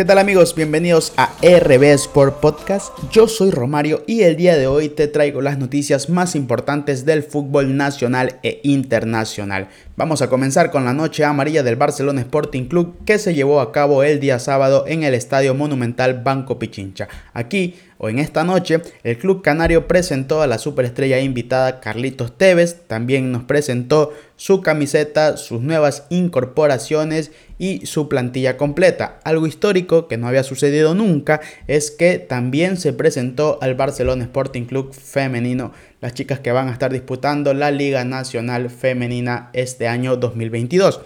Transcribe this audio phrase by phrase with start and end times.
[0.00, 0.54] ¿Qué tal amigos?
[0.54, 2.96] Bienvenidos a RB Sport Podcast.
[3.12, 7.22] Yo soy Romario y el día de hoy te traigo las noticias más importantes del
[7.22, 9.68] fútbol nacional e internacional.
[10.00, 13.70] Vamos a comenzar con la noche amarilla del Barcelona Sporting Club que se llevó a
[13.70, 17.06] cabo el día sábado en el Estadio Monumental Banco Pichincha.
[17.34, 22.86] Aquí o en esta noche, el club canario presentó a la superestrella invitada Carlitos Tevez,
[22.86, 29.20] también nos presentó su camiseta, sus nuevas incorporaciones y su plantilla completa.
[29.22, 34.64] Algo histórico que no había sucedido nunca es que también se presentó al Barcelona Sporting
[34.64, 39.89] Club femenino, las chicas que van a estar disputando la Liga Nacional Femenina este año
[39.98, 41.00] 2022.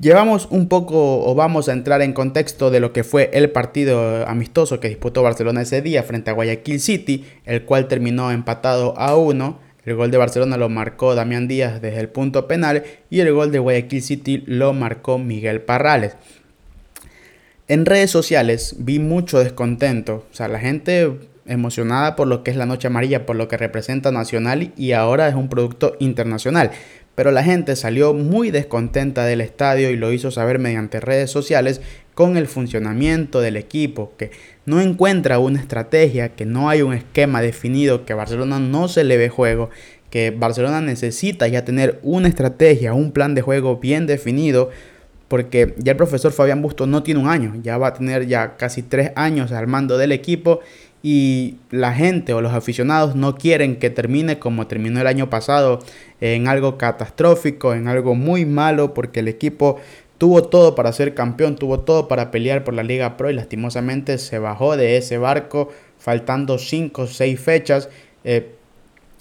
[0.00, 4.26] Llevamos un poco o vamos a entrar en contexto de lo que fue el partido
[4.28, 9.16] amistoso que disputó Barcelona ese día frente a Guayaquil City, el cual terminó empatado a
[9.16, 9.58] uno.
[9.84, 13.50] El gol de Barcelona lo marcó Damián Díaz desde el punto penal y el gol
[13.50, 16.16] de Guayaquil City lo marcó Miguel Parrales.
[17.66, 21.10] En redes sociales vi mucho descontento, o sea, la gente
[21.46, 25.28] emocionada por lo que es la Noche Amarilla, por lo que representa Nacional y ahora
[25.28, 26.70] es un producto internacional.
[27.14, 31.82] Pero la gente salió muy descontenta del estadio y lo hizo saber mediante redes sociales
[32.14, 34.30] con el funcionamiento del equipo, que
[34.64, 39.18] no encuentra una estrategia, que no hay un esquema definido, que Barcelona no se le
[39.18, 39.68] ve juego,
[40.08, 44.70] que Barcelona necesita ya tener una estrategia, un plan de juego bien definido,
[45.28, 48.56] porque ya el profesor Fabián Busto no tiene un año, ya va a tener ya
[48.58, 50.60] casi tres años al mando del equipo
[51.02, 55.80] y la gente o los aficionados no quieren que termine como terminó el año pasado
[56.20, 59.80] en algo catastrófico, en algo muy malo, porque el equipo
[60.18, 64.18] tuvo todo para ser campeón, tuvo todo para pelear por la Liga Pro y lastimosamente
[64.18, 67.88] se bajó de ese barco faltando 5 o 6 fechas.
[68.22, 68.54] Eh,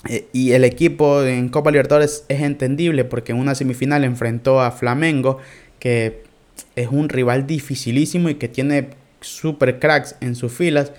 [0.07, 4.69] eh, y el equipo en Copa Libertadores es entendible porque en una semifinal enfrentó a
[4.69, 5.39] Flamengo,
[5.79, 6.22] que
[6.75, 8.89] es un rival dificilísimo y que tiene
[9.22, 10.91] super cracks en sus filas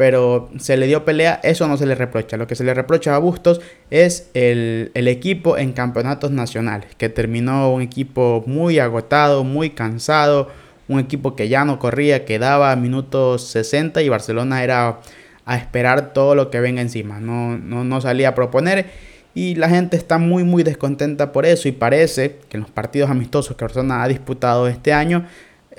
[0.00, 2.38] pero se le dio pelea, eso no se le reprocha.
[2.38, 7.70] Lo que se le reprocha a Bustos es el, equipo en campeonatos nacionales, que terminó
[7.70, 10.48] un equipo muy agotado, muy cansado,
[10.88, 15.00] un equipo que ya no corría, que daba minutos 60 y Barcelona era
[15.44, 18.86] a esperar todo lo que venga encima, no, no, no salía a proponer
[19.34, 23.10] y la gente está muy muy descontenta por eso y parece que en los partidos
[23.10, 25.26] amistosos que Barcelona ha disputado este año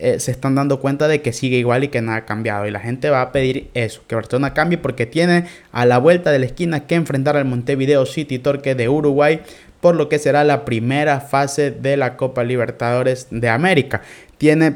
[0.02, 2.66] eh, se están dando cuenta de que sigue igual y que nada ha cambiado.
[2.66, 6.32] Y la gente va a pedir eso, que Barcelona cambie porque tiene a la vuelta
[6.32, 9.42] de la esquina que enfrentar al Montevideo City Torque de Uruguay
[9.80, 14.02] por lo que será la primera fase de la Copa Libertadores de América.
[14.38, 14.76] Tiene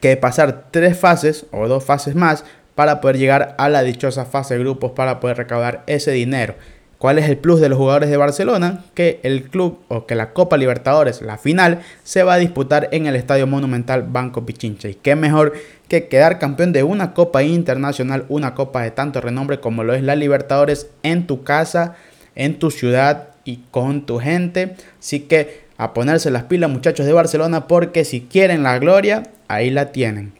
[0.00, 2.44] que pasar tres fases o dos fases más
[2.74, 6.54] para poder llegar a la dichosa fase de grupos para poder recaudar ese dinero.
[7.00, 8.84] ¿Cuál es el plus de los jugadores de Barcelona?
[8.92, 13.06] Que el club o que la Copa Libertadores, la final, se va a disputar en
[13.06, 14.86] el Estadio Monumental Banco Pichincha.
[14.86, 15.54] Y qué mejor
[15.88, 20.02] que quedar campeón de una Copa Internacional, una Copa de tanto renombre como lo es
[20.02, 21.96] la Libertadores en tu casa,
[22.34, 24.76] en tu ciudad y con tu gente.
[24.98, 29.70] Así que a ponerse las pilas muchachos de Barcelona porque si quieren la gloria, ahí
[29.70, 30.39] la tienen.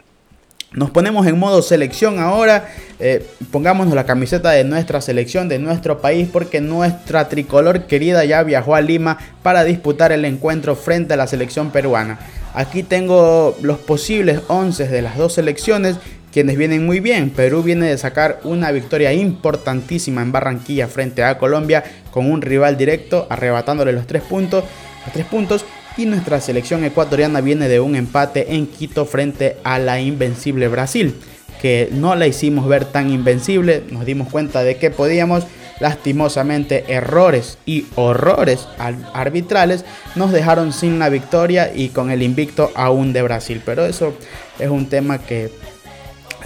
[0.72, 2.68] Nos ponemos en modo selección ahora.
[3.00, 8.44] Eh, pongámonos la camiseta de nuestra selección, de nuestro país, porque nuestra tricolor querida ya
[8.44, 12.20] viajó a Lima para disputar el encuentro frente a la selección peruana.
[12.54, 15.96] Aquí tengo los posibles 11 de las dos selecciones,
[16.32, 17.30] quienes vienen muy bien.
[17.30, 21.82] Perú viene de sacar una victoria importantísima en Barranquilla frente a Colombia
[22.12, 24.62] con un rival directo, arrebatándole los tres puntos.
[25.04, 25.64] Los tres puntos
[26.00, 31.14] y nuestra selección ecuatoriana viene de un empate en Quito frente a la invencible Brasil,
[31.60, 35.44] que no la hicimos ver tan invencible, nos dimos cuenta de que podíamos,
[35.78, 38.66] lastimosamente errores y horrores
[39.12, 39.84] arbitrales
[40.14, 44.14] nos dejaron sin la victoria y con el invicto aún de Brasil, pero eso
[44.58, 45.50] es un tema que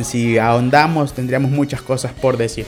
[0.03, 2.66] si ahondamos tendríamos muchas cosas por decir.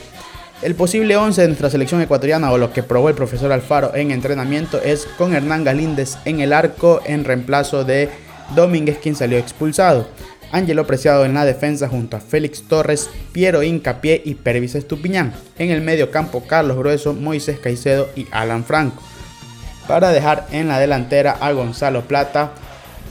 [0.62, 4.10] El posible 11 de nuestra selección ecuatoriana o lo que probó el profesor Alfaro en
[4.10, 8.08] entrenamiento es con Hernán Galíndez en el arco en reemplazo de
[8.54, 10.08] Domínguez quien salió expulsado.
[10.52, 15.34] Ángelo Preciado en la defensa junto a Félix Torres, Piero Incapié y Pervis Estupiñán.
[15.58, 19.02] En el medio campo Carlos Grueso, Moisés Caicedo y Alan Franco.
[19.86, 22.52] Para dejar en la delantera a Gonzalo Plata,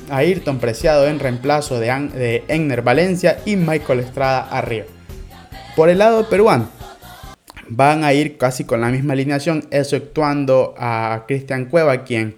[0.10, 4.86] a Ayrton Preciado en reemplazo de, de Enner Valencia y Michael Estrada arriba.
[5.76, 6.70] Por el lado peruano,
[7.68, 12.36] van a ir casi con la misma alineación, exceptuando a Cristian Cueva, quien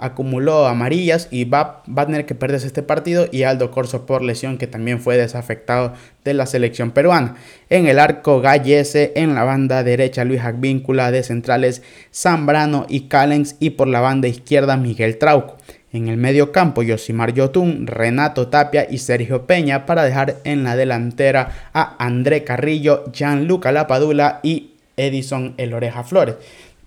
[0.00, 4.56] acumuló amarillas y va, a tener que perderse este partido y Aldo Corso por lesión
[4.56, 5.92] que también fue desafectado
[6.24, 7.36] de la selección peruana.
[7.68, 13.56] En el arco Gallese, en la banda derecha Luis Agvíncula, de centrales Zambrano y Callens
[13.60, 15.58] y por la banda izquierda Miguel Trauco.
[15.92, 20.76] En el medio campo, Yosimar Yotun, Renato Tapia y Sergio Peña para dejar en la
[20.76, 26.36] delantera a André Carrillo, Gianluca Lapadula y Edison El Oreja Flores.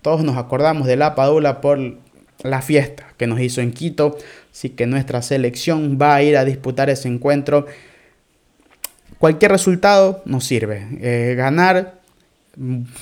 [0.01, 1.79] Todos nos acordamos de Lapadula por
[2.43, 4.17] la fiesta que nos hizo en Quito,
[4.51, 7.65] así que nuestra selección va a ir a disputar ese encuentro.
[9.17, 10.87] Cualquier resultado nos sirve.
[11.01, 11.99] Eh, ganar,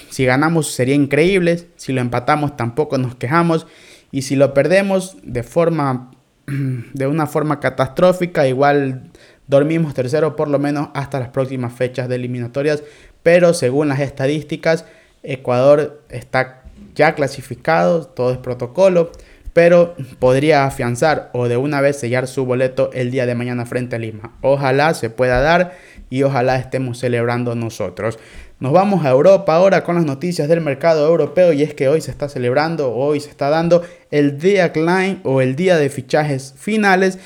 [0.09, 3.68] si ganamos sería increíble, si lo empatamos tampoco nos quejamos
[4.12, 6.12] y si lo perdemos de forma
[6.94, 9.12] de una forma catastrófica, igual
[9.48, 12.84] dormimos tercero por lo menos hasta las próximas fechas de eliminatorias,
[13.24, 14.86] pero según las estadísticas,
[15.24, 16.63] Ecuador está
[16.96, 19.12] ya clasificado, todo es protocolo,
[19.54, 23.98] pero podría afianzar o de una vez sellar su boleto el día de mañana frente
[23.98, 24.38] a Lima.
[24.42, 25.78] Ojalá se pueda dar
[26.10, 28.18] y ojalá estemos celebrando nosotros.
[28.62, 32.00] Nos vamos a Europa ahora con las noticias del mercado europeo y es que hoy
[32.00, 33.81] se está celebrando, hoy se está dando
[34.12, 34.38] el
[34.72, 37.18] Klein o el día de fichajes finales.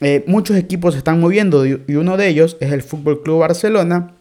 [0.00, 4.14] Eh, muchos equipos se están moviendo y uno de ellos es el Fútbol Club Barcelona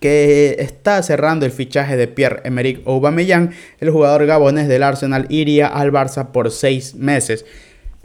[0.00, 5.92] que está cerrando el fichaje de Pierre-Emerick Aubameyang, el jugador gabonés del Arsenal iría al
[5.92, 7.46] Barça por seis meses.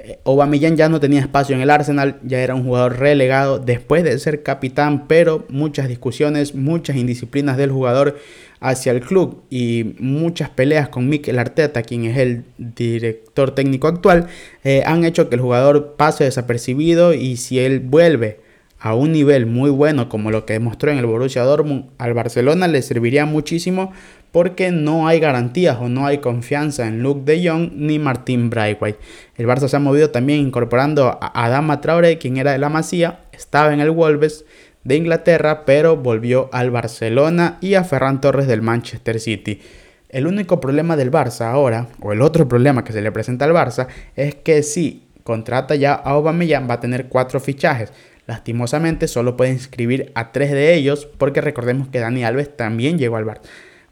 [0.02, 4.04] Eh, Aubameyang ya no tenía espacio en el Arsenal, ya era un jugador relegado después
[4.04, 8.18] de ser capitán, pero muchas discusiones, muchas indisciplinas del jugador
[8.62, 14.28] hacia el club y muchas peleas con Mikel Arteta, quien es el director técnico actual,
[14.64, 18.40] eh, han hecho que el jugador pase desapercibido y si él vuelve
[18.80, 22.68] a un nivel muy bueno como lo que demostró en el Borussia Dortmund, al Barcelona
[22.68, 23.92] le serviría muchísimo
[24.32, 29.00] porque no hay garantías o no hay confianza en Luke de Jong ni Martín Braithwaite.
[29.36, 33.22] El Barça se ha movido también incorporando a Adama Traoré, quien era de la Masía,
[33.32, 34.46] estaba en el Wolves
[34.84, 39.62] de Inglaterra, pero volvió al Barcelona y a Ferran Torres del Manchester City.
[40.10, 43.54] El único problema del Barça ahora, o el otro problema que se le presenta al
[43.54, 47.94] Barça, es que si contrata ya a Aubameyang va a tener cuatro fichajes.
[48.30, 53.18] Lastimosamente solo puede inscribir a tres de ellos porque recordemos que Dani Alves también llegó
[53.18, 53.42] al Barça.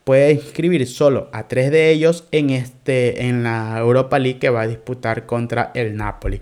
[0.03, 4.61] Puede inscribir solo a tres de ellos en, este, en la Europa League que va
[4.61, 6.39] a disputar contra el Napoli.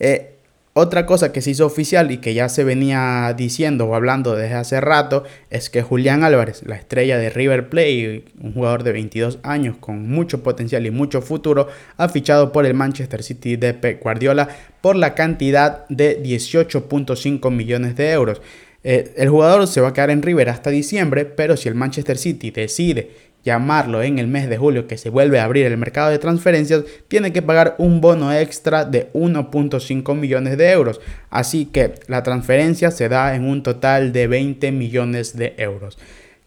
[0.00, 0.37] Eh,
[0.78, 4.54] otra cosa que se hizo oficial y que ya se venía diciendo o hablando desde
[4.54, 9.38] hace rato es que Julián Álvarez, la estrella de River Plate, un jugador de 22
[9.42, 14.02] años con mucho potencial y mucho futuro, ha fichado por el Manchester City de Pep
[14.02, 14.48] Guardiola
[14.80, 18.40] por la cantidad de 18.5 millones de euros.
[18.84, 22.16] Eh, el jugador se va a quedar en River hasta diciembre, pero si el Manchester
[22.16, 23.10] City decide
[23.48, 26.84] llamarlo en el mes de julio que se vuelve a abrir el mercado de transferencias,
[27.08, 31.00] tiene que pagar un bono extra de 1.5 millones de euros.
[31.30, 35.96] Así que la transferencia se da en un total de 20 millones de euros.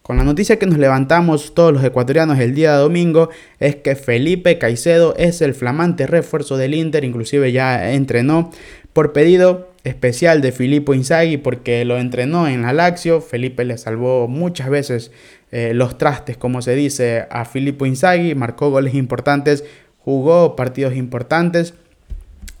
[0.02, 4.58] Con la noticia que nos levantamos todos los ecuatorianos el día domingo es que Felipe
[4.58, 8.50] Caicedo es el flamante refuerzo del Inter, inclusive ya entrenó
[8.92, 13.20] por pedido especial de Filippo Inzaghi porque lo entrenó en la Lazio.
[13.20, 15.10] Felipe le salvó muchas veces
[15.50, 19.64] eh, los trastes, como se dice, a Filippo Inzaghi, marcó goles importantes,
[19.98, 21.74] jugó partidos importantes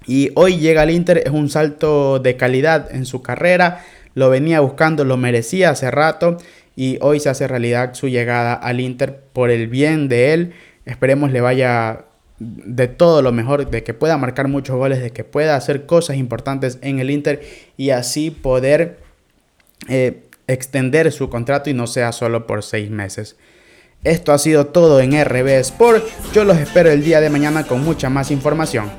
[0.06, 3.84] y hoy llega al Inter, es un salto de calidad en su carrera,
[4.14, 6.36] lo venía buscando, lo merecía hace rato
[6.76, 10.52] y hoy se hace realidad su llegada al Inter por el bien de él.
[10.84, 12.06] Esperemos le vaya
[12.42, 16.16] de todo lo mejor, de que pueda marcar muchos goles, de que pueda hacer cosas
[16.16, 17.42] importantes en el Inter
[17.76, 18.98] y así poder
[19.88, 23.36] eh, extender su contrato y no sea solo por seis meses.
[24.04, 26.04] Esto ha sido todo en RB Sport.
[26.32, 28.90] Yo los espero el día de mañana con mucha más información.